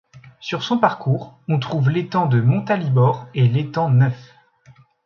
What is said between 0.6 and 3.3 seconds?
son parcours, on trouve l'étang de Montalibord